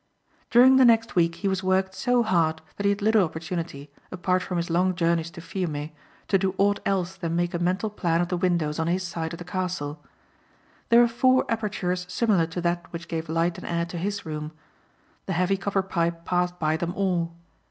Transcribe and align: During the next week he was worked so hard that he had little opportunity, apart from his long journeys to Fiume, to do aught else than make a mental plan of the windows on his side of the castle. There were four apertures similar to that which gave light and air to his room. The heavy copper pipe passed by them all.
During 0.49 0.77
the 0.77 0.83
next 0.83 1.15
week 1.15 1.35
he 1.35 1.47
was 1.47 1.61
worked 1.61 1.93
so 1.93 2.23
hard 2.23 2.63
that 2.75 2.85
he 2.85 2.89
had 2.89 3.03
little 3.03 3.23
opportunity, 3.23 3.91
apart 4.11 4.41
from 4.41 4.57
his 4.57 4.71
long 4.71 4.95
journeys 4.95 5.29
to 5.29 5.41
Fiume, 5.41 5.91
to 6.27 6.39
do 6.39 6.55
aught 6.57 6.79
else 6.87 7.15
than 7.15 7.35
make 7.35 7.53
a 7.53 7.59
mental 7.59 7.91
plan 7.91 8.19
of 8.19 8.27
the 8.29 8.35
windows 8.35 8.79
on 8.79 8.87
his 8.87 9.03
side 9.03 9.31
of 9.31 9.37
the 9.37 9.45
castle. 9.45 10.03
There 10.89 11.01
were 11.01 11.07
four 11.07 11.45
apertures 11.49 12.07
similar 12.09 12.47
to 12.47 12.61
that 12.61 12.91
which 12.91 13.07
gave 13.07 13.29
light 13.29 13.59
and 13.59 13.67
air 13.67 13.85
to 13.85 13.99
his 13.99 14.25
room. 14.25 14.53
The 15.27 15.33
heavy 15.33 15.55
copper 15.55 15.83
pipe 15.83 16.25
passed 16.25 16.57
by 16.57 16.77
them 16.77 16.95
all. 16.95 17.35